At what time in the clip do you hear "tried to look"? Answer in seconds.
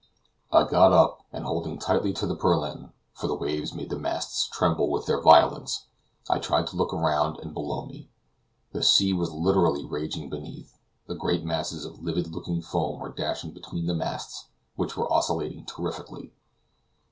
6.39-6.91